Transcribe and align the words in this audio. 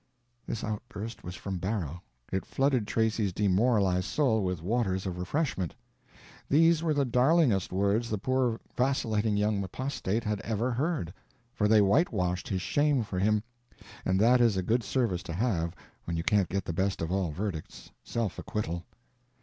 This 0.47 0.63
outburst 0.63 1.23
was 1.23 1.35
from 1.35 1.59
Barrow. 1.59 2.01
It 2.31 2.43
flooded 2.43 2.87
Tracy's 2.87 3.31
demoralized 3.31 4.07
soul 4.07 4.43
with 4.43 4.63
waters 4.63 5.05
of 5.05 5.19
refreshment. 5.19 5.75
These 6.49 6.81
were 6.81 6.95
the 6.95 7.05
darlingest 7.05 7.71
words 7.71 8.09
the 8.09 8.17
poor 8.17 8.59
vacillating 8.75 9.37
young 9.37 9.63
apostate 9.63 10.23
had 10.23 10.41
ever 10.41 10.71
heard—for 10.71 11.67
they 11.67 11.81
whitewashed 11.81 12.47
his 12.47 12.63
shame 12.63 13.03
for 13.03 13.19
him, 13.19 13.43
and 14.03 14.19
that 14.19 14.41
is 14.41 14.57
a 14.57 14.63
good 14.63 14.81
service 14.83 15.21
to 15.21 15.33
have 15.33 15.75
when 16.05 16.17
you 16.17 16.23
can't 16.23 16.49
get 16.49 16.65
the 16.65 16.73
best 16.73 17.03
of 17.03 17.11
all 17.11 17.29
verdicts, 17.29 17.91
self 18.03 18.39
acquittal. 18.39 18.83